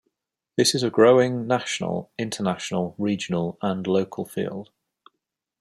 This 0.57 0.73
is 0.73 0.81
a 0.81 0.89
growing 0.89 1.45
national, 1.45 2.09
international, 2.17 2.95
regional 2.97 3.59
and 3.61 3.85
local 3.85 4.25
field. 4.25 4.71